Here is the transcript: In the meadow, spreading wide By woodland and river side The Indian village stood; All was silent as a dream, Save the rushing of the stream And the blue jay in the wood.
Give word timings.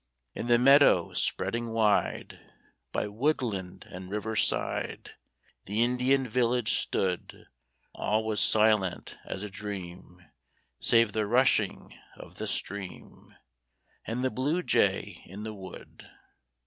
In 0.33 0.47
the 0.47 0.57
meadow, 0.57 1.13
spreading 1.13 1.69
wide 1.69 2.39
By 2.91 3.05
woodland 3.05 3.85
and 3.87 4.09
river 4.09 4.35
side 4.35 5.11
The 5.65 5.83
Indian 5.83 6.27
village 6.27 6.73
stood; 6.73 7.45
All 7.93 8.25
was 8.25 8.41
silent 8.41 9.19
as 9.25 9.43
a 9.43 9.49
dream, 9.51 10.19
Save 10.79 11.13
the 11.13 11.27
rushing 11.27 11.95
of 12.17 12.39
the 12.39 12.47
stream 12.47 13.35
And 14.03 14.23
the 14.23 14.31
blue 14.31 14.63
jay 14.63 15.21
in 15.27 15.43
the 15.43 15.53
wood. 15.53 16.09